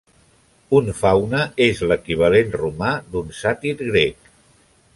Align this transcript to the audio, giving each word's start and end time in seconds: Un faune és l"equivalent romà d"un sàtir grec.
Un 0.77 0.87
faune 1.01 1.41
és 1.65 1.83
l"equivalent 1.87 2.49
romà 2.63 2.89
d"un 3.17 3.29
sàtir 3.41 3.75
grec. 3.83 4.33